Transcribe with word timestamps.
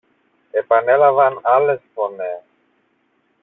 επανέλαβαν 0.51 1.39
άλλες 1.43 1.81
φωνές. 1.93 2.43